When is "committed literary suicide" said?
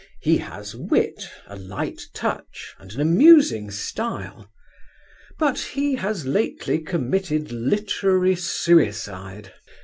6.79-9.53